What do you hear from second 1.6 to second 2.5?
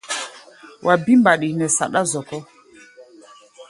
saɗá zɔkɔ́.